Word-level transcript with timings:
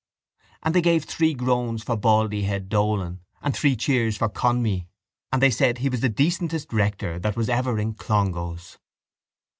And 0.63 0.73
they 0.73 0.81
gave 0.81 1.03
three 1.03 1.35
groans 1.35 1.83
for 1.83 1.95
Baldyhead 1.95 2.69
Dolan 2.69 3.19
and 3.43 3.55
three 3.55 3.75
cheers 3.75 4.17
for 4.17 4.29
Conmee 4.29 4.87
and 5.31 5.43
they 5.43 5.51
said 5.51 5.77
he 5.77 5.89
was 5.89 5.99
the 6.01 6.09
decentest 6.09 6.73
rector 6.73 7.19
that 7.19 7.35
was 7.37 7.49
ever 7.49 7.77
in 7.77 7.93
Clongowes. 7.93 8.79